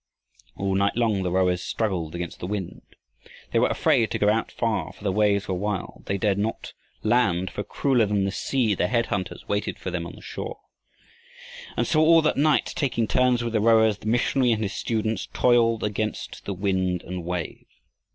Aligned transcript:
All 0.57 0.73
night 0.73 0.95
long 0.97 1.21
the 1.21 1.29
rowers 1.29 1.61
struggled 1.61 2.15
against 2.15 2.39
the 2.39 2.47
wind. 2.47 2.81
They 3.51 3.59
were 3.59 3.69
afraid 3.69 4.09
to 4.09 4.17
go 4.17 4.29
out 4.29 4.51
far 4.51 4.91
for 4.91 5.03
the 5.03 5.11
waves 5.11 5.47
were 5.47 5.53
wild, 5.53 6.05
they 6.07 6.17
dared 6.17 6.39
not 6.39 6.73
land, 7.03 7.51
for, 7.51 7.63
crueler 7.63 8.07
than 8.07 8.23
the 8.25 8.31
sea, 8.31 8.73
the 8.73 8.87
head 8.87 9.05
hunters 9.05 9.47
waited 9.47 9.77
for 9.77 9.91
them 9.91 10.07
on 10.07 10.15
the 10.15 10.21
shore. 10.23 10.57
And 11.77 11.85
so 11.85 11.99
all 11.99 12.23
that 12.23 12.35
night, 12.35 12.73
taking 12.75 13.07
turns 13.07 13.43
with 13.43 13.53
the 13.53 13.59
rowers, 13.61 13.99
the 13.99 14.07
missionary 14.07 14.51
and 14.53 14.63
his 14.63 14.73
students 14.73 15.27
toiled 15.35 15.83
against 15.83 16.45
the 16.45 16.53
wind 16.55 17.03
and 17.03 17.23
wave. 17.23 17.67